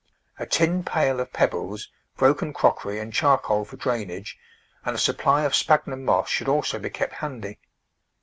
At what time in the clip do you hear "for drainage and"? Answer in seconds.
3.65-4.95